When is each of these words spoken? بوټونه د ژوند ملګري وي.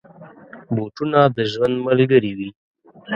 بوټونه 0.75 1.19
د 1.35 1.37
ژوند 1.51 1.75
ملګري 1.87 2.31
وي. 2.37 2.49